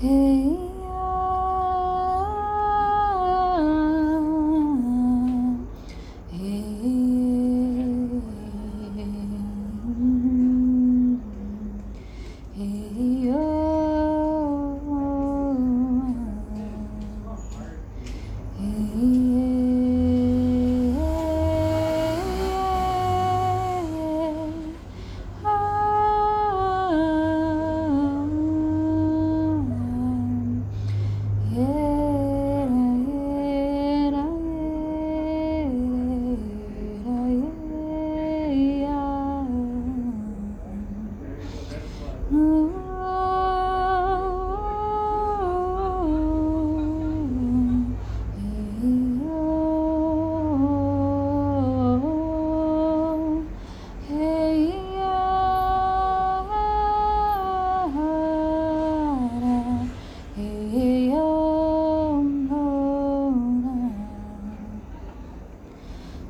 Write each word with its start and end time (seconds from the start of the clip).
Hey. 0.00 0.69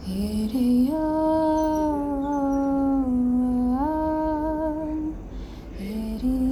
Idiot. 0.06 1.00
idiom. 5.80 6.49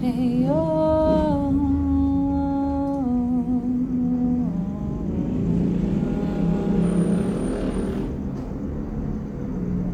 Friday. 0.00 0.46
Oh. 0.48 0.79